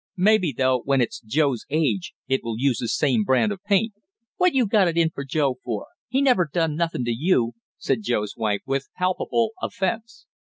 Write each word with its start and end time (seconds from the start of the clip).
Maybe, 0.17 0.51
though, 0.51 0.81
when 0.83 0.99
it's 0.99 1.19
Joe's 1.21 1.67
age 1.69 2.15
it 2.27 2.43
will 2.43 2.55
use 2.57 2.79
the 2.79 2.87
same 2.87 3.23
brand 3.23 3.51
of 3.51 3.61
paint." 3.63 3.93
"What 4.37 4.55
you 4.55 4.65
got 4.65 4.87
it 4.87 4.97
in 4.97 5.11
for 5.11 5.23
Joe 5.23 5.59
for? 5.63 5.85
He 6.07 6.23
never 6.23 6.49
done 6.51 6.75
nothing 6.75 7.05
to 7.05 7.11
you!" 7.13 7.51
said 7.77 8.01
Joe's 8.01 8.35
wife, 8.35 8.61
with 8.65 8.89
palpable 8.97 9.51
offense. 9.61 10.25